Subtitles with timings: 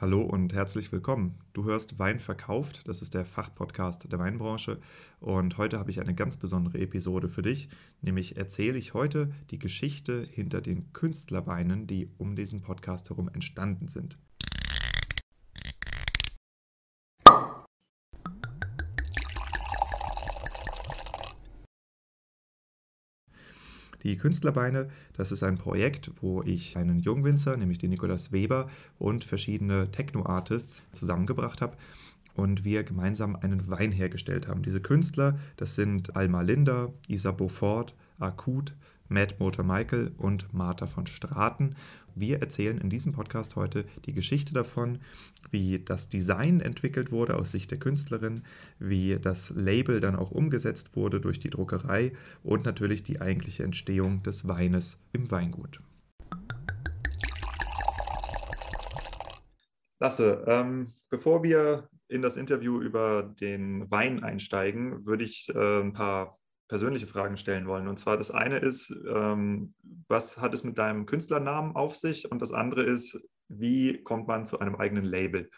[0.00, 1.38] Hallo und herzlich willkommen.
[1.52, 4.80] Du hörst Wein verkauft, das ist der Fachpodcast der Weinbranche
[5.20, 7.68] und heute habe ich eine ganz besondere Episode für dich,
[8.02, 13.86] nämlich erzähle ich heute die Geschichte hinter den Künstlerweinen, die um diesen Podcast herum entstanden
[13.86, 14.18] sind.
[24.04, 29.24] Die Künstlerbeine, das ist ein Projekt, wo ich einen Jungwinzer, nämlich den Nikolaus Weber und
[29.24, 31.76] verschiedene Techno-Artists zusammengebracht habe
[32.34, 34.62] und wir gemeinsam einen Wein hergestellt haben.
[34.62, 38.74] Diese Künstler, das sind Alma Linda, Isa Beaufort, Akut,
[39.08, 41.76] Matt Motor Michael und Martha von Straten.
[42.14, 44.98] Wir erzählen in diesem Podcast heute die Geschichte davon,
[45.50, 48.42] wie das Design entwickelt wurde aus Sicht der Künstlerin,
[48.78, 54.22] wie das Label dann auch umgesetzt wurde durch die Druckerei und natürlich die eigentliche Entstehung
[54.22, 55.80] des Weines im Weingut.
[60.00, 65.92] Lasse, ähm, bevor wir in das Interview über den Wein einsteigen, würde ich äh, ein
[65.92, 67.88] paar persönliche Fragen stellen wollen.
[67.88, 69.74] Und zwar das eine ist, ähm,
[70.08, 72.30] was hat es mit deinem Künstlernamen auf sich?
[72.30, 75.50] Und das andere ist, wie kommt man zu einem eigenen Label?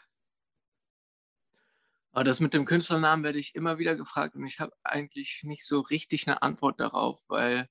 [2.13, 5.67] Aber das mit dem Künstlernamen werde ich immer wieder gefragt und ich habe eigentlich nicht
[5.67, 7.69] so richtig eine Antwort darauf, weil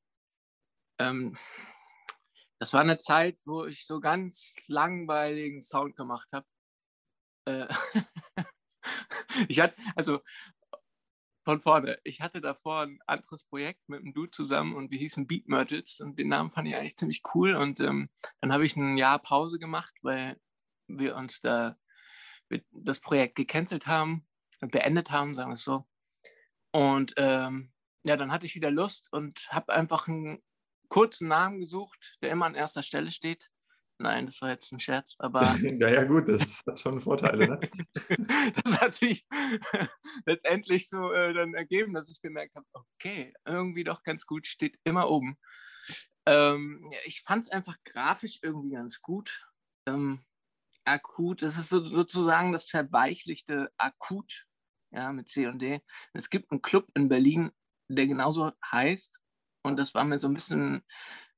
[0.99, 1.35] ähm,
[2.59, 6.45] das war eine Zeit, wo ich so ganz langweiligen Sound gemacht habe.
[7.45, 7.67] Äh,
[9.49, 10.21] ich hatte, also
[11.45, 11.99] von vorne.
[12.03, 16.01] Ich hatte davor ein anderes Projekt mit einem Dude zusammen und wir hießen Beat Mergels
[16.01, 17.55] und den Namen fand ich eigentlich ziemlich cool.
[17.55, 18.09] Und ähm,
[18.41, 20.37] dann habe ich ein Jahr Pause gemacht, weil
[20.87, 21.77] wir uns da
[22.71, 24.27] das Projekt gecancelt haben
[24.61, 25.85] beendet haben, sagen wir es so.
[26.71, 27.71] Und ähm,
[28.03, 30.43] ja, dann hatte ich wieder Lust und habe einfach einen
[30.89, 33.49] kurzen Namen gesucht, der immer an erster Stelle steht.
[33.97, 35.55] Nein, das war jetzt ein Scherz, aber.
[35.61, 37.59] naja, gut, das hat schon Vorteile, ne?
[38.63, 39.25] das hat sich
[40.25, 44.77] letztendlich so äh, dann ergeben, dass ich gemerkt habe, okay, irgendwie doch ganz gut, steht
[44.83, 45.37] immer oben.
[46.25, 49.47] Ähm, ja, ich fand es einfach grafisch irgendwie ganz gut.
[49.87, 50.25] Ähm,
[50.83, 54.45] akut, das ist so, sozusagen das verweichlichte Akut,
[54.91, 55.81] ja, mit C und D.
[56.13, 57.51] Es gibt einen Club in Berlin,
[57.87, 59.19] der genauso heißt.
[59.63, 60.83] Und das war mir so ein bisschen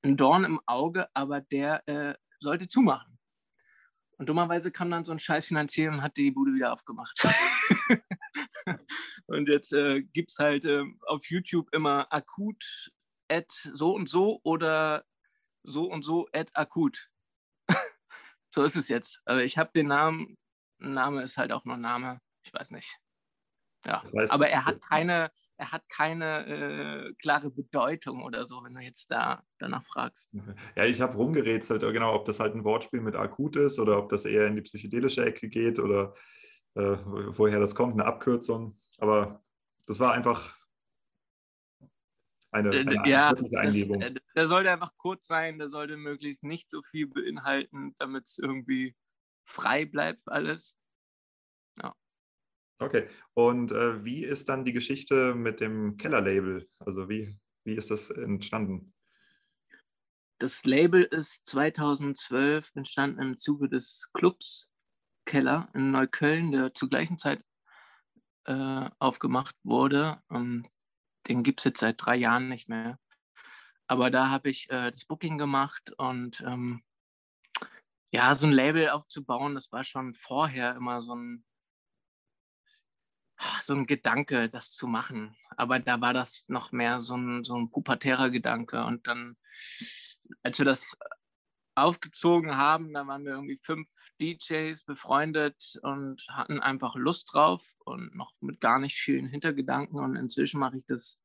[0.04, 3.18] ein Dorn im Auge, aber der äh, sollte zumachen.
[4.18, 7.24] Und dummerweise kam dann so ein Scheiß finanzieren und hat die Bude wieder aufgemacht.
[9.28, 12.92] und jetzt äh, gibt es halt äh, auf YouTube immer akut
[13.30, 15.06] at so und so oder
[15.64, 17.10] so und so at akut.
[18.54, 19.22] so ist es jetzt.
[19.26, 20.36] Aber ich habe den Namen,
[20.80, 22.98] Name ist halt auch nur Name, ich weiß nicht.
[23.86, 28.64] Ja, das heißt, aber er hat keine, er hat keine äh, klare Bedeutung oder so,
[28.64, 30.32] wenn du jetzt da danach fragst.
[30.76, 33.98] Ja, ich habe rumgerätselt, äh, genau, ob das halt ein Wortspiel mit akut ist oder
[33.98, 36.14] ob das eher in die psychedelische Ecke geht oder
[36.76, 38.80] äh, woher das kommt, eine Abkürzung.
[39.00, 39.44] Aber
[39.88, 40.56] das war einfach
[42.52, 44.02] eine, eine ja, Eingebung.
[44.02, 48.38] Äh, der sollte einfach kurz sein, der sollte möglichst nicht so viel beinhalten, damit es
[48.38, 48.96] irgendwie
[49.46, 50.76] frei bleibt alles.
[52.80, 53.08] Okay.
[53.34, 56.70] Und äh, wie ist dann die Geschichte mit dem Keller-Label?
[56.80, 58.94] Also wie, wie ist das entstanden?
[60.40, 64.72] Das Label ist 2012 entstanden im Zuge des Clubs
[65.26, 67.44] Keller in Neukölln, der zur gleichen Zeit
[68.46, 70.22] äh, aufgemacht wurde.
[70.30, 70.68] Um, ähm,
[71.28, 72.98] den gibt es jetzt seit drei Jahren nicht mehr.
[73.88, 76.84] Aber da habe ich äh, das Booking gemacht und ähm,
[78.12, 81.44] ja, so ein Label aufzubauen, das war schon vorher immer so ein
[83.62, 85.36] so ein Gedanke, das zu machen.
[85.56, 88.84] Aber da war das noch mehr so ein, so ein pubertärer Gedanke.
[88.84, 89.38] Und dann,
[90.44, 90.98] als wir das
[91.76, 93.88] aufgezogen haben, da waren wir irgendwie fünf
[94.20, 100.00] DJs befreundet und hatten einfach Lust drauf und noch mit gar nicht vielen Hintergedanken.
[100.00, 101.22] Und inzwischen mache ich das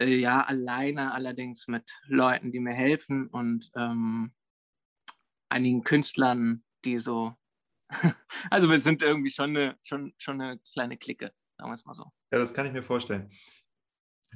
[0.00, 4.32] äh, ja alleine, allerdings mit Leuten, die mir helfen und ähm,
[5.50, 7.36] einigen Künstlern, die so
[8.50, 11.94] Also wir sind irgendwie schon eine, schon, schon eine kleine Clique, sagen wir es mal
[11.94, 12.12] so.
[12.32, 13.30] Ja, das kann ich mir vorstellen.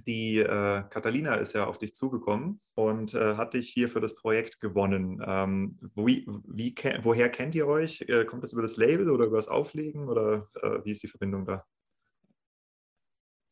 [0.06, 4.14] Die äh, Catalina ist ja auf dich zugekommen und äh, hat dich hier für das
[4.14, 5.22] Projekt gewonnen.
[5.26, 8.02] Ähm, wie, wie, woher kennt ihr euch?
[8.02, 11.08] Äh, kommt das über das Label oder über das Auflegen oder äh, wie ist die
[11.08, 11.64] Verbindung da?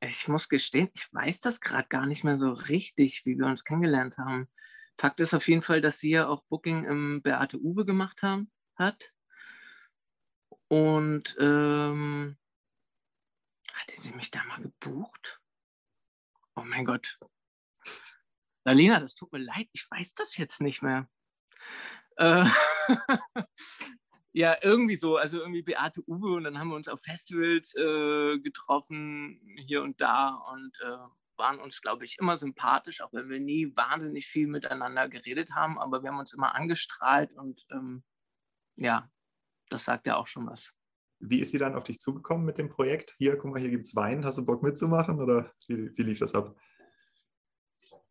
[0.01, 3.65] Ich muss gestehen, ich weiß das gerade gar nicht mehr so richtig, wie wir uns
[3.65, 4.49] kennengelernt haben.
[4.99, 8.51] Fakt ist auf jeden Fall, dass sie ja auch Booking im Beate Uwe gemacht haben,
[8.77, 9.14] hat.
[10.75, 12.37] Und ähm,
[13.73, 15.41] hatte sie mich da mal gebucht?
[16.57, 17.17] Oh mein Gott.
[18.65, 21.09] Lalina, das tut mir leid, ich weiß das jetzt nicht mehr.
[22.17, 22.47] Äh,
[24.33, 28.41] ja, irgendwie so, also irgendwie Beate Uwe und dann haben wir uns auf Festivals äh,
[28.41, 30.99] getroffen, hier und da und äh,
[31.37, 35.79] waren uns, glaube ich, immer sympathisch, auch wenn wir nie wahnsinnig viel miteinander geredet haben,
[35.79, 38.03] aber wir haben uns immer angestrahlt und ähm,
[38.75, 39.09] ja,
[39.75, 40.71] das sagt ja auch schon was.
[41.19, 43.15] Wie ist sie dann auf dich zugekommen mit dem Projekt?
[43.19, 46.19] Hier, guck mal, hier gibt es Wein, hast du Bock mitzumachen oder wie, wie lief
[46.19, 46.55] das ab?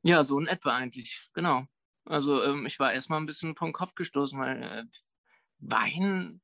[0.01, 1.65] Ja, so in etwa eigentlich, genau.
[2.05, 4.83] Also ähm, ich war erstmal ein bisschen vom Kopf gestoßen, weil äh,
[5.59, 6.41] Wein,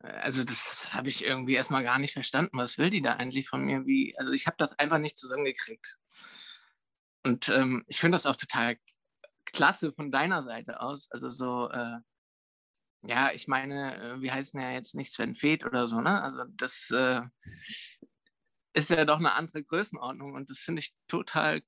[0.00, 2.58] äh, also das habe ich irgendwie erstmal gar nicht verstanden.
[2.58, 3.86] Was will die da eigentlich von mir?
[3.86, 5.96] Wie, also ich habe das einfach nicht zusammengekriegt.
[7.24, 8.76] Und ähm, ich finde das auch total
[9.46, 11.10] klasse von deiner Seite aus.
[11.10, 11.98] Also so, äh,
[13.02, 16.22] ja, ich meine, äh, wir heißen ja jetzt nicht Sven Feth oder so, ne?
[16.22, 17.22] Also das äh,
[18.74, 21.62] ist ja doch eine andere Größenordnung und das finde ich total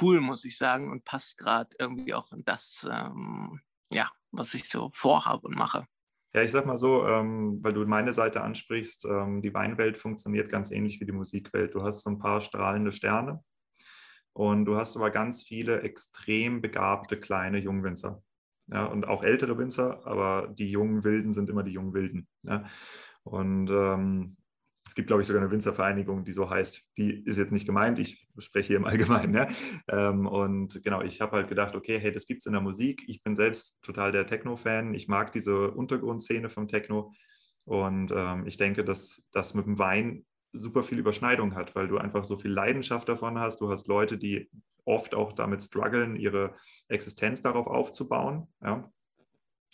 [0.00, 4.68] cool, muss ich sagen, und passt gerade irgendwie auch in das, ähm, ja, was ich
[4.68, 5.86] so vorhabe und mache.
[6.34, 10.50] Ja, ich sag mal so, ähm, weil du meine Seite ansprichst, ähm, die Weinwelt funktioniert
[10.50, 11.74] ganz ähnlich wie die Musikwelt.
[11.74, 13.42] Du hast so ein paar strahlende Sterne
[14.34, 18.22] und du hast aber ganz viele extrem begabte kleine Jungwinzer.
[18.70, 22.28] Ja, und auch ältere Winzer, aber die jungen Wilden sind immer die jungen Wilden.
[22.42, 22.64] Ja.
[23.22, 24.36] Und ähm,
[24.86, 26.82] es gibt, glaube ich, sogar eine Winzervereinigung, die so heißt.
[26.96, 29.32] Die ist jetzt nicht gemeint, ich spreche hier im Allgemeinen.
[29.32, 29.46] Ne?
[29.88, 33.04] Ähm, und genau, ich habe halt gedacht, okay, hey, das gibt es in der Musik.
[33.06, 34.94] Ich bin selbst total der Techno-Fan.
[34.94, 37.12] Ich mag diese Untergrundszene vom Techno.
[37.64, 41.98] Und ähm, ich denke, dass das mit dem Wein super viel Überschneidung hat, weil du
[41.98, 43.60] einfach so viel Leidenschaft davon hast.
[43.60, 44.50] Du hast Leute, die
[44.88, 46.54] oft auch damit strugglen, ihre
[46.88, 48.48] Existenz darauf aufzubauen.
[48.62, 48.90] Ja.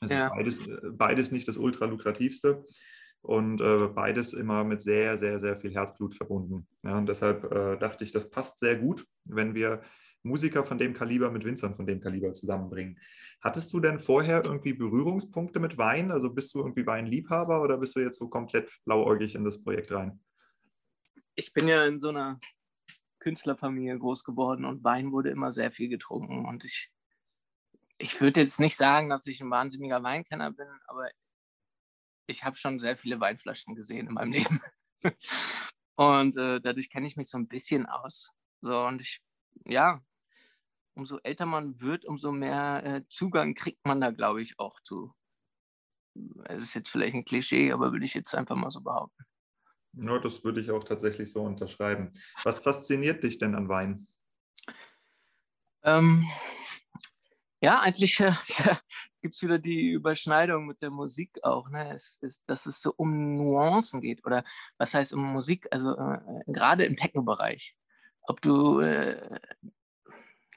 [0.01, 0.27] Es ja.
[0.27, 2.65] ist beides, beides nicht das ultra lukrativste
[3.23, 6.67] und äh, beides immer mit sehr, sehr, sehr viel Herzblut verbunden.
[6.83, 9.83] Ja, und deshalb äh, dachte ich, das passt sehr gut, wenn wir
[10.25, 12.99] Musiker von dem Kaliber mit Winzern von dem Kaliber zusammenbringen.
[13.43, 16.11] Hattest du denn vorher irgendwie Berührungspunkte mit Wein?
[16.11, 19.93] Also bist du irgendwie Weinliebhaber oder bist du jetzt so komplett blauäugig in das Projekt
[19.93, 20.19] rein?
[21.35, 22.41] Ich bin ja in so einer
[23.25, 26.45] Künstlerfamilie groß geworden und Wein wurde immer sehr viel getrunken.
[26.45, 26.91] Und ich,
[27.97, 31.09] ich würde jetzt nicht sagen, dass ich ein wahnsinniger Weinkenner bin, aber
[32.27, 34.61] ich habe schon sehr viele Weinflaschen gesehen in meinem Leben.
[35.97, 38.31] und äh, dadurch kenne ich mich so ein bisschen aus.
[38.61, 39.23] So, und ich,
[39.65, 40.03] ja,
[40.95, 45.15] umso älter man wird, umso mehr äh, Zugang kriegt man da, glaube ich, auch zu.
[46.45, 49.25] Es ist jetzt vielleicht ein Klischee, aber würde ich jetzt einfach mal so behaupten.
[49.97, 52.13] Ja, das würde ich auch tatsächlich so unterschreiben.
[52.43, 54.07] Was fasziniert dich denn an Wein?
[55.83, 56.27] Ähm,
[57.61, 58.33] ja, eigentlich äh,
[59.23, 61.95] gibt es wieder die Überschneidung mit der Musik auch, ne?
[61.95, 64.45] es, es, dass es so um Nuancen geht oder
[64.77, 67.77] was heißt um Musik, also äh, gerade im Techno-Bereich.
[68.23, 69.41] Ob du, äh,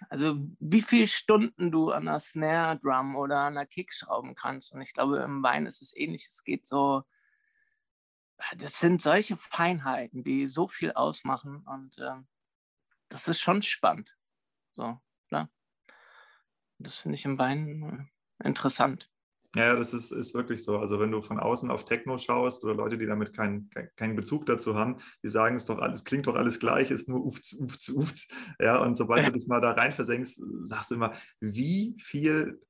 [0.09, 4.73] also wie viele Stunden du an einer Snare-Drum oder an einer Kick schrauben kannst.
[4.73, 6.27] Und ich glaube, im Wein ist es ähnlich.
[6.27, 7.03] Es geht so,
[8.57, 12.15] das sind solche Feinheiten, die so viel ausmachen und äh,
[13.09, 14.15] das ist schon spannend.
[14.75, 15.49] So, klar.
[16.77, 19.09] Das finde ich im Wein äh, interessant.
[19.55, 20.77] Ja, das ist, ist wirklich so.
[20.77, 24.45] Also wenn du von außen auf Techno schaust oder Leute, die damit keinen kein Bezug
[24.45, 27.89] dazu haben, die sagen, es doch alles, klingt doch alles gleich, ist nur ufts, ufts,
[27.89, 28.27] ufts.
[28.59, 29.31] Ja, und sobald ja.
[29.31, 32.61] du dich mal da rein versenkst, sagst du immer, wie viel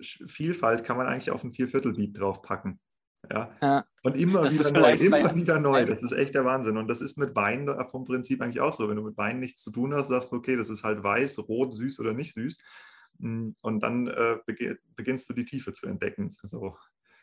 [0.00, 2.80] Vielfalt kann man eigentlich auf ein Vierviertelbeat draufpacken?
[3.30, 3.50] Ja.
[3.60, 3.84] ja.
[4.02, 5.84] Und immer das wieder neu, immer wieder neu.
[5.84, 6.76] Das ist echt der Wahnsinn.
[6.76, 8.88] Und das ist mit Wein vom Prinzip eigentlich auch so.
[8.88, 11.48] Wenn du mit Wein nichts zu tun hast, sagst du, okay, das ist halt weiß,
[11.48, 12.58] rot, süß oder nicht süß.
[13.18, 14.36] Mm, und dann äh,
[14.94, 16.36] beginnst du die Tiefe zu entdecken.
[16.42, 16.76] Also,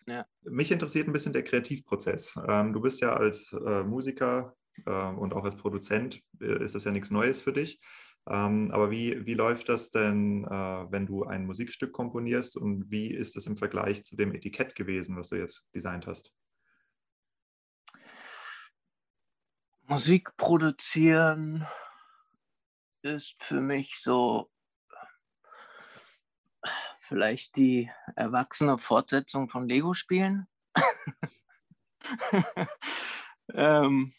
[0.07, 0.25] ja.
[0.43, 2.39] Mich interessiert ein bisschen der Kreativprozess.
[2.47, 4.55] Ähm, du bist ja als äh, Musiker
[4.85, 7.79] äh, und auch als Produzent, äh, ist das ja nichts Neues für dich.
[8.29, 13.13] Ähm, aber wie, wie läuft das denn, äh, wenn du ein Musikstück komponierst und wie
[13.13, 16.33] ist es im Vergleich zu dem Etikett gewesen, was du jetzt designt hast?
[19.85, 21.67] Musik produzieren
[23.01, 24.49] ist für mich so
[27.01, 30.47] vielleicht die erwachsene Fortsetzung von Lego-Spielen.
[33.53, 34.13] ähm.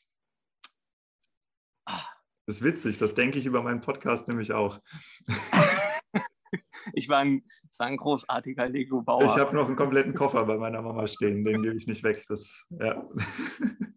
[2.46, 4.80] Das ist witzig, das denke ich über meinen Podcast nämlich auch.
[6.92, 7.44] ich war ein,
[7.78, 9.24] war ein großartiger Lego-Bauer.
[9.24, 12.24] Ich habe noch einen kompletten Koffer bei meiner Mama stehen, den gebe ich nicht weg.
[12.28, 13.02] Das, ja.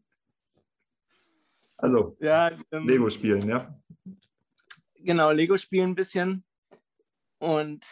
[1.79, 3.79] Also, ja, ähm, Lego spielen, ja.
[4.95, 6.43] Genau, Lego spielen ein bisschen.
[7.37, 7.85] Und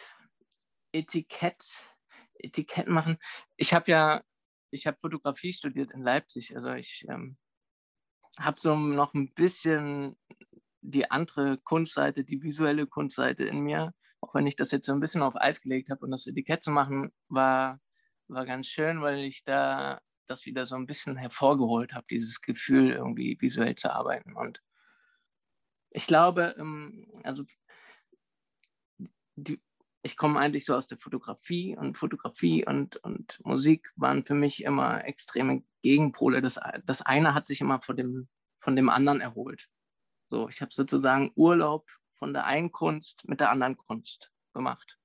[0.92, 1.64] Etikett,
[2.34, 3.18] Etikett machen.
[3.56, 4.22] Ich habe ja,
[4.72, 6.54] ich habe Fotografie studiert in Leipzig.
[6.56, 7.36] Also ich ähm,
[8.38, 10.16] habe so noch ein bisschen
[10.90, 13.92] die andere Kunstseite, die visuelle Kunstseite in mir.
[14.20, 16.62] Auch wenn ich das jetzt so ein bisschen auf Eis gelegt habe und das Etikett
[16.62, 17.80] zu machen, war
[18.28, 22.90] war ganz schön, weil ich da das wieder so ein bisschen hervorgeholt habe, dieses Gefühl,
[22.90, 24.34] irgendwie visuell zu arbeiten.
[24.34, 24.60] Und
[25.90, 27.44] ich glaube, ähm, also
[29.36, 29.62] die,
[30.02, 34.64] ich komme eigentlich so aus der Fotografie und Fotografie und, und Musik waren für mich
[34.64, 36.42] immer extreme Gegenpole.
[36.42, 38.28] Das, das eine hat sich immer von dem,
[38.60, 39.68] von dem anderen erholt.
[40.28, 44.98] So, ich habe sozusagen Urlaub von der einen Kunst mit der anderen Kunst gemacht.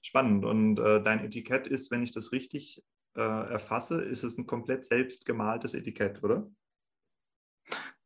[0.00, 0.44] Spannend.
[0.44, 2.82] Und äh, dein Etikett ist, wenn ich das richtig
[3.16, 6.50] äh, erfasse, ist es ein komplett selbst gemaltes Etikett, oder?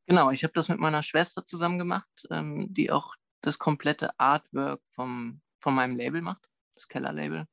[0.06, 4.80] Genau, ich habe das mit meiner Schwester zusammen gemacht, ähm, die auch das komplette Artwork
[4.90, 7.46] vom, von meinem Label macht, das Keller-Label.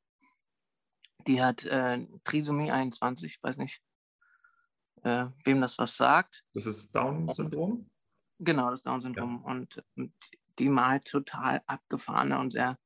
[1.27, 3.81] Die hat äh, Trisomie 21, weiß nicht,
[5.05, 6.43] äh, wem das was sagt.
[6.53, 7.89] Das ist Down-Syndrom?
[8.39, 9.43] Genau, das Down-Syndrom.
[9.43, 9.51] Ja.
[9.51, 10.13] Und, und,
[10.57, 12.77] die malt total abgefahrene und sehr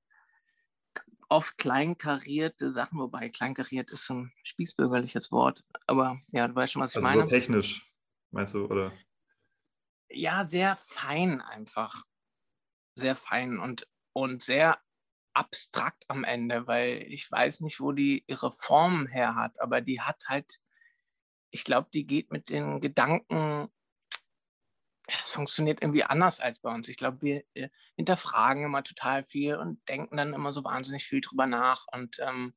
[1.29, 5.63] oft kleinkarierte Sachen, wobei kleinkariert ist so ein spießbürgerliches Wort.
[5.85, 7.21] Aber ja, du weißt schon, was ich also meine.
[7.21, 7.87] So technisch,
[8.31, 8.91] meinst du, oder?
[10.09, 12.03] Ja, sehr fein einfach.
[12.95, 14.79] Sehr fein und, und sehr
[15.33, 20.01] abstrakt am Ende, weil ich weiß nicht, wo die ihre Form her hat, aber die
[20.01, 20.59] hat halt,
[21.51, 23.69] ich glaube, die geht mit den Gedanken
[25.21, 26.87] es funktioniert irgendwie anders als bei uns.
[26.87, 31.21] Ich glaube, wir äh, hinterfragen immer total viel und denken dann immer so wahnsinnig viel
[31.21, 31.85] drüber nach.
[31.91, 32.53] Und ähm,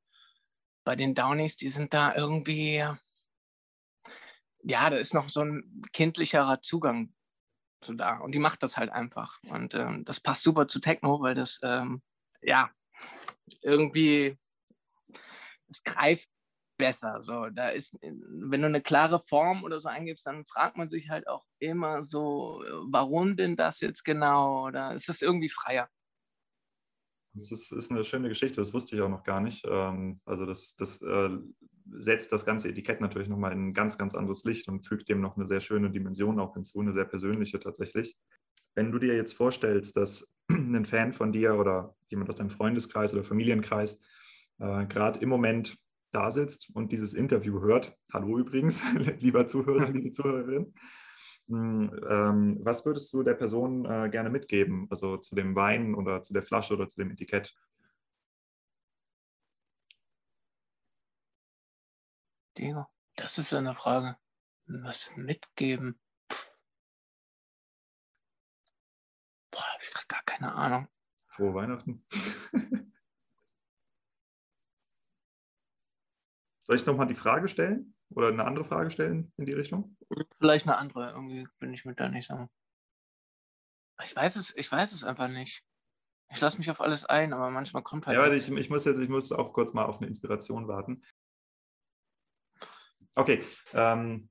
[0.84, 2.84] bei den Downies, die sind da irgendwie,
[4.62, 7.14] ja, da ist noch so ein kindlicherer Zugang
[7.84, 8.18] so da.
[8.18, 9.38] Und die macht das halt einfach.
[9.44, 12.02] Und ähm, das passt super zu Techno, weil das, ähm,
[12.40, 12.70] ja,
[13.62, 14.36] irgendwie,
[15.68, 16.28] es greift
[16.82, 17.22] besser.
[17.22, 21.10] So, da ist, wenn du eine klare Form oder so eingibst, dann fragt man sich
[21.10, 24.66] halt auch immer so, warum denn das jetzt genau?
[24.66, 25.88] Oder ist das irgendwie freier?
[27.34, 29.64] Das ist, ist eine schöne Geschichte, das wusste ich auch noch gar nicht.
[29.66, 31.30] Ähm, also das, das äh,
[31.90, 35.20] setzt das ganze Etikett natürlich nochmal in ein ganz, ganz anderes Licht und fügt dem
[35.20, 38.18] noch eine sehr schöne Dimension auch hinzu, eine sehr persönliche tatsächlich.
[38.74, 43.14] Wenn du dir jetzt vorstellst, dass ein Fan von dir oder jemand aus deinem Freundeskreis
[43.14, 44.02] oder Familienkreis
[44.58, 45.78] äh, gerade im Moment
[46.12, 48.82] da sitzt und dieses Interview hört, hallo übrigens,
[49.20, 50.74] lieber Zuhörer, liebe Zuhörerin,
[51.48, 56.22] hm, ähm, was würdest du der Person äh, gerne mitgeben, also zu dem Wein oder
[56.22, 57.54] zu der Flasche oder zu dem Etikett?
[62.56, 64.16] Diego, das ist eine Frage.
[64.66, 65.98] Was mitgeben?
[69.50, 70.88] Boah, ich habe gar keine Ahnung.
[71.28, 72.04] Frohe Weihnachten.
[76.72, 79.94] Soll ich nochmal die Frage stellen oder eine andere Frage stellen in die Richtung?
[80.38, 81.10] Vielleicht eine andere.
[81.10, 82.48] Irgendwie bin ich mit da nicht so.
[84.02, 85.62] Ich weiß es, ich weiß es einfach nicht.
[86.30, 88.16] Ich lasse mich auf alles ein, aber manchmal kommt halt.
[88.16, 91.04] Ja, ich, ich, muss jetzt, ich muss auch kurz mal auf eine Inspiration warten.
[93.16, 93.44] Okay.
[93.74, 94.30] Ähm,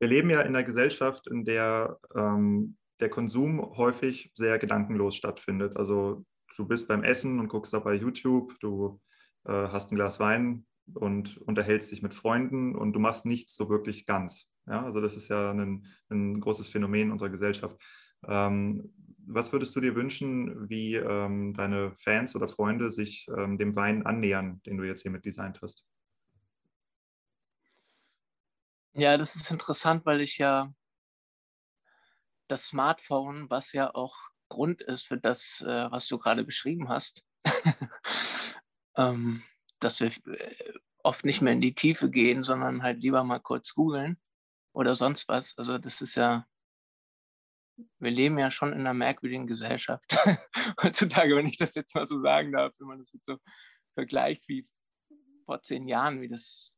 [0.00, 5.78] wir leben ja in einer Gesellschaft, in der ähm, der Konsum häufig sehr gedankenlos stattfindet.
[5.78, 6.26] Also
[6.58, 9.00] du bist beim Essen und guckst da bei YouTube, du
[9.46, 13.68] äh, hast ein Glas Wein, und unterhältst dich mit Freunden und du machst nichts so
[13.68, 14.50] wirklich ganz.
[14.66, 17.80] Ja, also das ist ja ein, ein großes Phänomen unserer Gesellschaft.
[18.26, 18.92] Ähm,
[19.26, 24.04] was würdest du dir wünschen, wie ähm, deine Fans oder Freunde sich ähm, dem Wein
[24.04, 25.84] annähern, den du jetzt hier mit designt hast?
[28.92, 30.72] Ja, das ist interessant, weil ich ja
[32.48, 34.16] das Smartphone, was ja auch
[34.48, 37.24] Grund ist für das, äh, was du gerade beschrieben hast,
[38.96, 39.42] ähm,
[39.84, 40.72] dass wir äh,
[41.02, 44.18] oft nicht mehr in die Tiefe gehen, sondern halt lieber mal kurz googeln
[44.72, 45.56] oder sonst was.
[45.58, 46.46] Also das ist ja,
[47.98, 50.04] wir leben ja schon in einer merkwürdigen Gesellschaft
[50.82, 53.38] heutzutage, wenn ich das jetzt mal so sagen darf, wenn man das jetzt so
[53.94, 54.66] vergleicht wie
[55.44, 56.76] vor zehn Jahren, wie das,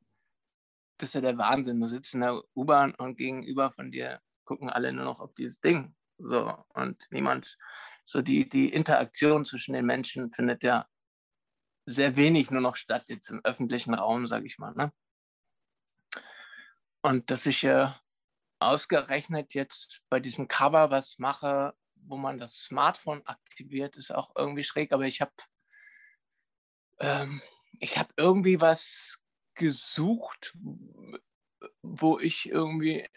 [0.99, 1.81] das ist ja der Wahnsinn.
[1.81, 5.61] Du sitzt in der U-Bahn und gegenüber von dir gucken alle nur noch auf dieses
[5.61, 5.95] Ding.
[6.19, 7.59] So, und niemand,
[8.07, 10.87] so die, die Interaktion zwischen den Menschen findet ja
[11.87, 14.75] sehr wenig nur noch statt jetzt im öffentlichen Raum, sage ich mal.
[14.75, 14.93] Ne?
[17.01, 17.89] Und dass ich äh,
[18.59, 24.65] ausgerechnet jetzt bei diesem Cover was mache, wo man das Smartphone aktiviert, ist auch irgendwie
[24.65, 25.33] schräg, aber ich habe
[26.99, 27.43] ähm,
[27.79, 29.23] ich irgendwie was
[29.55, 30.57] gesucht,
[31.83, 33.09] wo ich irgendwie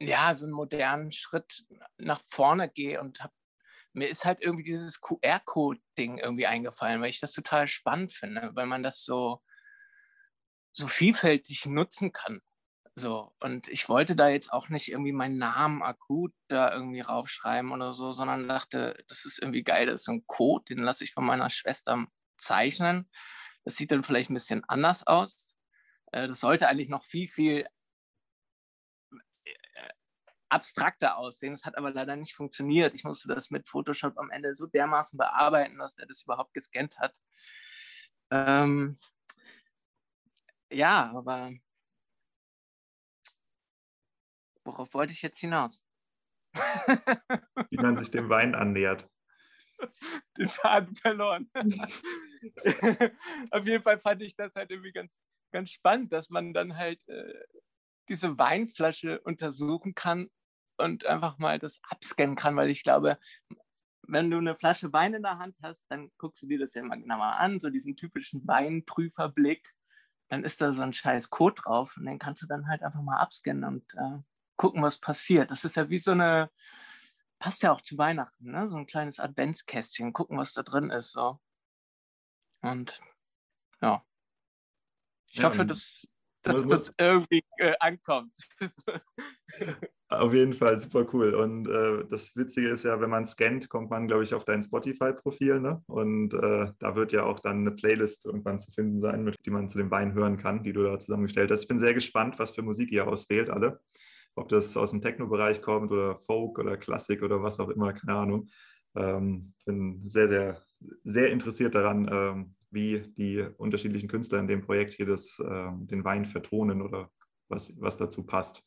[0.00, 1.64] ja so einen modernen Schritt
[1.96, 3.32] nach vorne gehe und habe
[3.92, 8.66] mir ist halt irgendwie dieses QR-Code-Ding irgendwie eingefallen, weil ich das total spannend finde, weil
[8.66, 9.42] man das so,
[10.72, 12.40] so vielfältig nutzen kann.
[12.94, 17.72] So, und ich wollte da jetzt auch nicht irgendwie meinen Namen akut da irgendwie raufschreiben
[17.72, 21.04] oder so, sondern dachte, das ist irgendwie geil, das ist so ein Code, den lasse
[21.04, 22.06] ich von meiner Schwester
[22.36, 23.08] zeichnen.
[23.64, 25.54] Das sieht dann vielleicht ein bisschen anders aus.
[26.12, 27.66] Äh, das sollte eigentlich noch viel, viel
[30.52, 31.52] abstrakter aussehen.
[31.52, 32.94] Das hat aber leider nicht funktioniert.
[32.94, 36.98] Ich musste das mit Photoshop am Ende so dermaßen bearbeiten, dass der das überhaupt gescannt
[36.98, 37.14] hat.
[38.30, 38.98] Ähm,
[40.70, 41.52] ja, aber
[44.64, 45.84] worauf wollte ich jetzt hinaus?
[47.70, 49.08] Wie man sich dem Wein annähert.
[50.38, 51.50] Den Faden verloren.
[53.50, 55.18] Auf jeden Fall fand ich das halt irgendwie ganz,
[55.50, 57.32] ganz spannend, dass man dann halt äh,
[58.08, 60.30] diese Weinflasche untersuchen kann
[60.78, 63.18] und einfach mal das abscannen kann, weil ich glaube,
[64.08, 66.82] wenn du eine Flasche Wein in der Hand hast, dann guckst du dir das ja
[66.82, 69.72] mal genauer an, so diesen typischen Weinprüferblick.
[70.28, 73.02] Dann ist da so ein scheiß Code drauf und den kannst du dann halt einfach
[73.02, 74.18] mal abscannen und äh,
[74.56, 75.50] gucken, was passiert.
[75.50, 76.50] Das ist ja wie so eine,
[77.38, 78.68] passt ja auch zu Weihnachten, ne?
[78.68, 81.12] so ein kleines Adventskästchen, gucken, was da drin ist.
[81.12, 81.38] So.
[82.60, 83.00] Und
[83.80, 84.04] ja,
[85.28, 86.08] ich ja, hoffe, dass,
[86.42, 88.34] dass das irgendwie äh, ankommt.
[90.18, 91.34] Auf jeden Fall, super cool.
[91.34, 94.62] Und äh, das Witzige ist ja, wenn man scannt, kommt man, glaube ich, auf dein
[94.62, 95.60] Spotify-Profil.
[95.60, 95.82] Ne?
[95.86, 99.50] Und äh, da wird ja auch dann eine Playlist irgendwann zu finden sein, mit die
[99.50, 101.62] man zu dem Wein hören kann, die du da zusammengestellt hast.
[101.62, 103.80] Ich bin sehr gespannt, was für Musik ihr auswählt, alle
[104.34, 108.14] ob das aus dem Techno-Bereich kommt oder Folk oder Klassik oder was auch immer, keine
[108.14, 108.48] Ahnung.
[108.94, 110.62] Ähm, bin sehr, sehr,
[111.04, 116.04] sehr interessiert daran, ähm, wie die unterschiedlichen Künstler in dem Projekt hier das, äh, den
[116.04, 117.10] Wein vertonen oder
[117.48, 118.62] was, was dazu passt.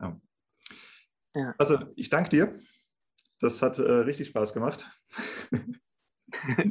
[0.00, 0.20] Ja.
[1.34, 1.54] Ja.
[1.58, 2.54] Also, ich danke dir.
[3.40, 4.88] Das hat äh, richtig Spaß gemacht.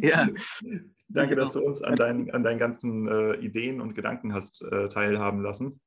[0.01, 0.27] ja.
[1.10, 4.89] Danke, dass du uns an, dein, an deinen ganzen äh, Ideen und Gedanken hast äh,
[4.89, 5.79] teilhaben lassen.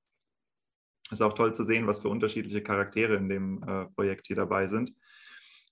[1.06, 4.37] Es ist auch toll zu sehen, was für unterschiedliche Charaktere in dem äh, Projekt hier
[4.37, 4.95] dabei sind.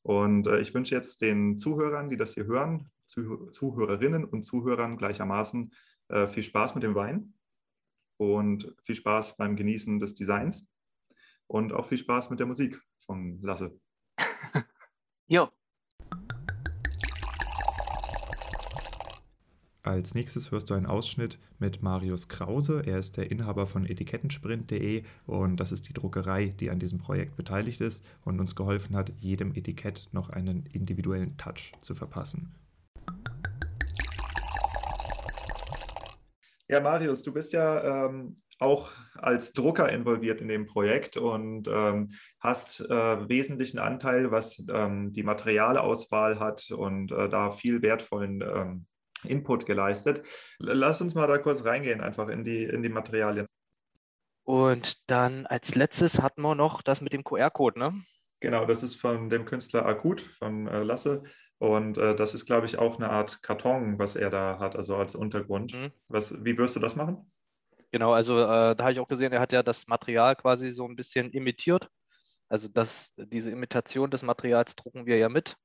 [0.03, 4.97] Und äh, ich wünsche jetzt den Zuhörern, die das hier hören, Zuh Zuhörerinnen und Zuhörern
[4.97, 5.73] gleichermaßen
[6.09, 7.35] äh, viel Spaß mit dem Wein
[8.17, 10.69] und viel Spaß beim Genießen des Designs
[11.47, 13.79] und auch viel Spaß mit der Musik von Lasse.
[15.27, 15.51] jo,
[19.85, 22.83] Als nächstes hörst du einen Ausschnitt mit Marius Krause.
[22.87, 27.37] Er ist der Inhaber von etikettensprint.de und das ist die Druckerei, die an diesem Projekt
[27.37, 32.55] beteiligt ist und uns geholfen hat, jedem Etikett noch einen individuellen Touch zu verpassen.
[36.69, 42.13] Ja, Marius, du bist ja ähm, auch als Drucker involviert in dem Projekt und ähm,
[42.41, 48.87] hast äh, wesentlichen Anteil, was ähm, die Materialauswahl hat und äh, da viel wertvollen ähm,
[49.25, 50.23] Input geleistet.
[50.59, 53.47] Lass uns mal da kurz reingehen, einfach in die, in die Materialien.
[54.45, 57.95] Und dann als letztes hatten wir noch das mit dem QR-Code, ne?
[58.41, 61.23] Genau, das ist von dem Künstler Akut, von äh, Lasse.
[61.59, 64.97] Und äh, das ist, glaube ich, auch eine Art Karton, was er da hat, also
[64.97, 65.75] als Untergrund.
[65.75, 65.93] Mhm.
[66.09, 67.31] Was, wie wirst du das machen?
[67.93, 70.85] Genau, also äh, da habe ich auch gesehen, er hat ja das Material quasi so
[70.85, 71.89] ein bisschen imitiert.
[72.49, 75.57] Also das, diese Imitation des Materials drucken wir ja mit.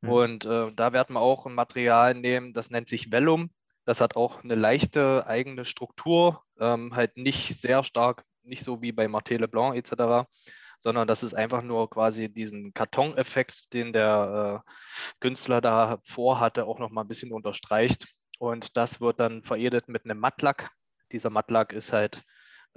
[0.00, 0.08] Mhm.
[0.08, 3.50] Und äh, da werden wir auch ein Material nehmen, das nennt sich Vellum.
[3.84, 8.92] Das hat auch eine leichte eigene Struktur, ähm, halt nicht sehr stark, nicht so wie
[8.92, 10.28] bei Marté Leblanc etc.,
[10.78, 14.70] sondern das ist einfach nur quasi diesen Kartoneffekt, den der äh,
[15.20, 18.06] Künstler da vorhatte, auch noch mal ein bisschen unterstreicht.
[18.38, 20.70] Und das wird dann veredelt mit einem Mattlack.
[21.12, 22.22] Dieser Mattlack ist halt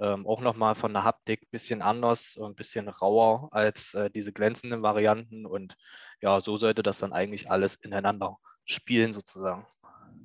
[0.00, 4.10] ähm, auch nochmal von der Haptik ein bisschen anders und ein bisschen rauer als äh,
[4.10, 5.46] diese glänzenden Varianten.
[5.46, 5.76] Und
[6.20, 9.66] ja, so sollte das dann eigentlich alles ineinander spielen sozusagen.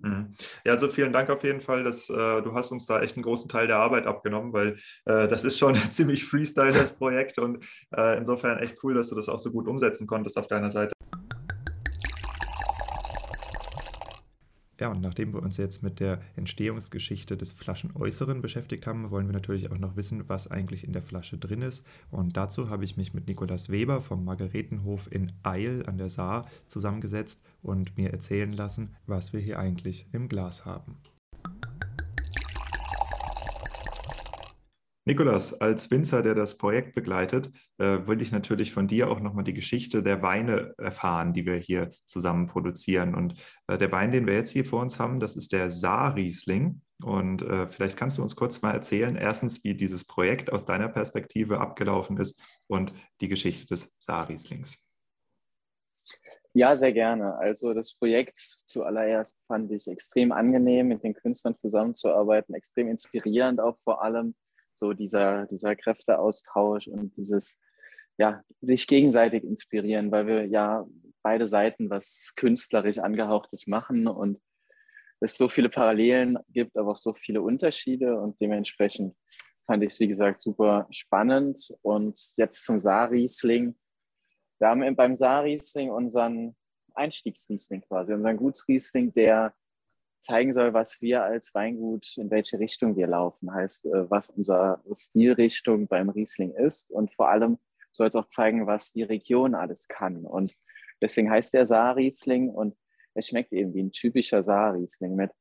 [0.01, 0.33] Mhm.
[0.63, 3.23] Ja, also vielen Dank auf jeden Fall, dass äh, du hast uns da echt einen
[3.23, 7.63] großen Teil der Arbeit abgenommen, weil äh, das ist schon ziemlich Freestyle, das Projekt und
[7.95, 10.96] äh, insofern echt cool, dass du das auch so gut umsetzen konntest auf deiner Seite.
[14.79, 19.33] Ja, und nachdem wir uns jetzt mit der Entstehungsgeschichte des Flaschenäußeren beschäftigt haben, wollen wir
[19.33, 21.85] natürlich auch noch wissen, was eigentlich in der Flasche drin ist.
[22.11, 26.47] Und dazu habe ich mich mit Nikolaus Weber vom Margaretenhof in Eil an der Saar
[26.67, 30.97] zusammengesetzt und mir erzählen lassen, was wir hier eigentlich im Glas haben.
[35.07, 39.45] Nikolas, als Winzer, der das Projekt begleitet, äh, würde ich natürlich von dir auch nochmal
[39.45, 43.15] die Geschichte der Weine erfahren, die wir hier zusammen produzieren.
[43.15, 43.35] Und
[43.67, 46.81] äh, der Wein, den wir jetzt hier vor uns haben, das ist der Saar-Riesling.
[47.01, 50.89] Und äh, vielleicht kannst du uns kurz mal erzählen, erstens, wie dieses Projekt aus deiner
[50.89, 52.91] Perspektive abgelaufen ist und
[53.21, 54.83] die Geschichte des Saar-Rieslings.
[56.51, 57.37] Ja, sehr gerne.
[57.37, 63.77] Also das Projekt zuallererst fand ich extrem angenehm, mit den Künstlern zusammenzuarbeiten, extrem inspirierend auch
[63.85, 64.35] vor allem
[64.77, 67.57] so dieser, dieser Kräfteaustausch und dieses,
[68.17, 70.85] ja, sich gegenseitig inspirieren, weil wir ja
[71.21, 74.39] beide Seiten was künstlerisch angehauchtes machen und
[75.19, 79.15] es so viele Parallelen gibt, aber auch so viele Unterschiede und dementsprechend
[79.67, 81.73] fand ich es, wie gesagt, super spannend.
[81.81, 83.75] Und jetzt zum Saarriesling.
[84.59, 86.55] Wir haben beim Saarriesling unseren
[86.95, 89.53] Einstiegsriesling quasi, unseren Gutsriesling, der
[90.27, 94.81] zeigen soll, was wir als Weingut, in welche Richtung wir laufen, heißt, äh, was unsere
[94.93, 97.57] Stilrichtung beim Riesling ist und vor allem
[97.93, 100.25] soll es auch zeigen, was die Region alles kann.
[100.25, 100.53] Und
[101.01, 102.75] deswegen heißt der Saarriesling und
[103.15, 105.31] er schmeckt eben wie ein typischer Saarriesling mit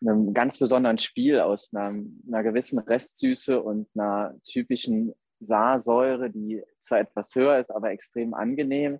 [0.00, 7.00] einem ganz besonderen Spiel aus einer, einer gewissen Restsüße und einer typischen Saarsäure, die zwar
[7.00, 8.98] etwas höher ist, aber extrem angenehm.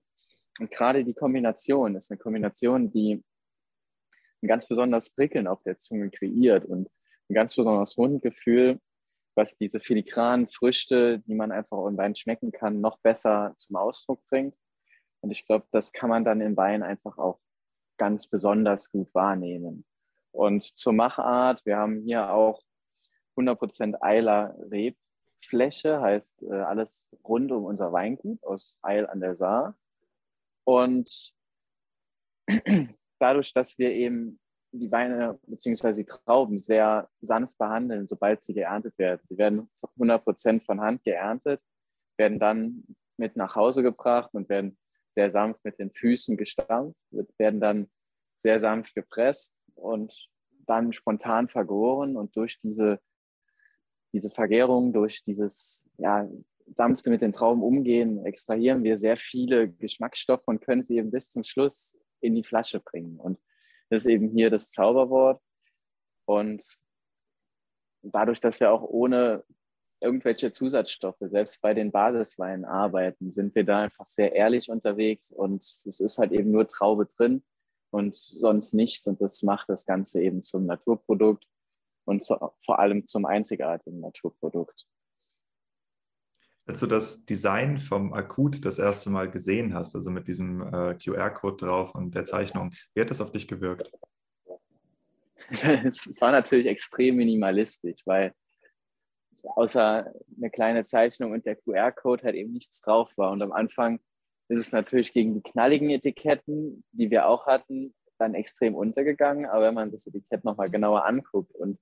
[0.58, 3.22] Und gerade die Kombination ist eine Kombination, die
[4.42, 6.88] ein ganz besonderes Prickeln auf der Zunge kreiert und
[7.28, 8.80] ein ganz besonderes Mundgefühl,
[9.34, 14.24] was diese filigranen Früchte, die man einfach im Wein schmecken kann, noch besser zum Ausdruck
[14.26, 14.56] bringt.
[15.20, 17.40] Und ich glaube, das kann man dann im Wein einfach auch
[17.98, 19.84] ganz besonders gut wahrnehmen.
[20.32, 22.62] Und zur Machart, wir haben hier auch
[23.36, 29.76] 100% Eiler Rebfläche, heißt äh, alles rund um unser Weingut aus Eil an der Saar.
[30.64, 31.32] Und
[33.18, 34.38] dadurch, dass wir eben
[34.72, 35.92] die Weine bzw.
[35.92, 39.20] die Trauben sehr sanft behandeln, sobald sie geerntet werden.
[39.24, 41.60] Sie werden 100% von Hand geerntet,
[42.16, 42.84] werden dann
[43.16, 44.78] mit nach Hause gebracht und werden
[45.14, 46.96] sehr sanft mit den Füßen gestampft,
[47.38, 47.90] werden dann
[48.40, 50.28] sehr sanft gepresst und
[50.66, 53.00] dann spontan vergoren und durch diese,
[54.12, 56.28] diese Vergärung, durch dieses ja,
[56.76, 61.30] sanfte mit den Trauben umgehen, extrahieren wir sehr viele Geschmacksstoffe und können sie eben bis
[61.30, 63.18] zum Schluss in die Flasche bringen.
[63.18, 63.38] Und
[63.90, 65.40] das ist eben hier das Zauberwort.
[66.26, 66.64] Und
[68.02, 69.44] dadurch, dass wir auch ohne
[70.00, 75.80] irgendwelche Zusatzstoffe, selbst bei den Basisweinen arbeiten, sind wir da einfach sehr ehrlich unterwegs und
[75.84, 77.42] es ist halt eben nur Traube drin
[77.90, 79.06] und sonst nichts.
[79.06, 81.44] Und das macht das Ganze eben zum Naturprodukt
[82.04, 84.86] und zu, vor allem zum einzigartigen Naturprodukt.
[86.68, 90.94] Als du das Design vom Akut das erste Mal gesehen hast, also mit diesem äh,
[91.02, 93.90] QR-Code drauf und der Zeichnung, wie hat das auf dich gewirkt?
[95.50, 98.34] es war natürlich extrem minimalistisch, weil
[99.42, 103.30] außer eine kleine Zeichnung und der QR-Code halt eben nichts drauf war.
[103.32, 103.98] Und am Anfang
[104.48, 109.46] ist es natürlich gegen die knalligen Etiketten, die wir auch hatten, dann extrem untergegangen.
[109.46, 111.78] Aber wenn man das Etikett nochmal genauer anguckt und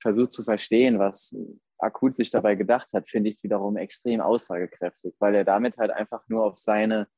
[0.00, 1.36] versucht zu verstehen, was
[1.78, 5.90] Akut sich dabei gedacht hat, finde ich es wiederum extrem aussagekräftig, weil er damit halt
[5.90, 7.08] einfach nur auf seine,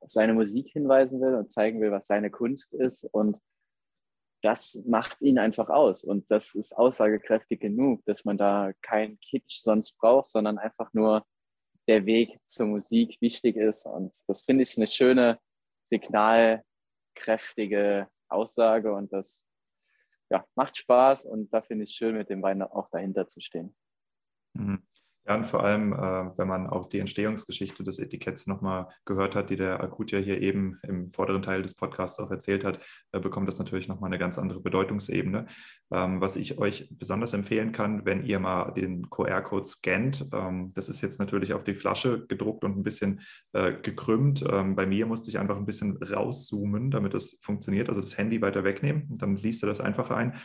[0.00, 3.04] auf seine Musik hinweisen will und zeigen will, was seine Kunst ist.
[3.04, 3.38] Und
[4.42, 6.04] das macht ihn einfach aus.
[6.04, 11.24] Und das ist aussagekräftig genug, dass man da keinen Kitsch sonst braucht, sondern einfach nur
[11.88, 13.86] der Weg zur Musik wichtig ist.
[13.86, 15.40] Und das finde ich eine schöne,
[15.90, 18.92] signalkräftige Aussage.
[18.92, 19.44] Und das
[20.30, 23.40] ja, macht Spaß und da finde ich es schön, mit dem Wein auch dahinter zu
[23.40, 23.74] stehen.
[24.54, 24.82] Mhm.
[25.28, 25.96] Ja, und vor allem, äh,
[26.38, 30.40] wenn man auch die Entstehungsgeschichte des Etiketts nochmal gehört hat, die der Akut ja hier
[30.40, 32.78] eben im vorderen Teil des Podcasts auch erzählt hat,
[33.10, 35.46] äh, bekommt das natürlich nochmal eine ganz andere Bedeutungsebene.
[35.90, 40.88] Ähm, was ich euch besonders empfehlen kann, wenn ihr mal den QR-Code scannt, ähm, das
[40.88, 43.20] ist jetzt natürlich auf die Flasche gedruckt und ein bisschen
[43.52, 44.44] äh, gekrümmt.
[44.48, 48.40] Ähm, bei mir musste ich einfach ein bisschen rauszoomen, damit das funktioniert, also das Handy
[48.42, 50.36] weiter wegnehmen und dann liest ihr das einfach ein.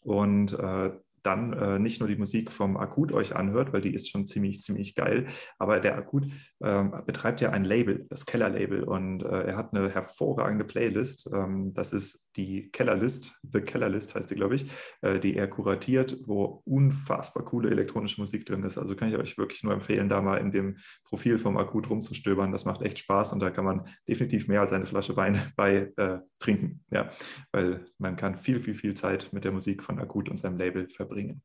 [0.00, 0.92] Und äh,
[1.24, 4.60] dann äh, nicht nur die Musik vom Akut euch anhört, weil die ist schon ziemlich,
[4.60, 5.26] ziemlich geil,
[5.58, 6.26] aber der Akut
[6.60, 11.28] äh, betreibt ja ein Label, das Keller-Label und äh, er hat eine hervorragende Playlist.
[11.32, 14.66] Ähm, das ist die Kellerlist, The Kellerlist heißt die, glaube ich,
[15.00, 18.76] äh, die er kuratiert, wo unfassbar coole elektronische Musik drin ist.
[18.76, 22.52] Also kann ich euch wirklich nur empfehlen, da mal in dem Profil vom Akut rumzustöbern.
[22.52, 25.92] Das macht echt Spaß und da kann man definitiv mehr als eine Flasche Wein bei
[25.96, 27.10] äh, trinken, ja,
[27.52, 30.88] weil man kann viel, viel, viel Zeit mit der Musik von Akut und seinem Label
[30.88, 31.42] verbringen bringen.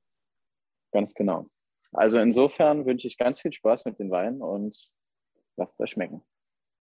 [0.91, 1.47] Ganz genau.
[1.91, 4.89] Also insofern wünsche ich ganz viel Spaß mit den Weinen und
[5.58, 6.23] lasst es euch schmecken.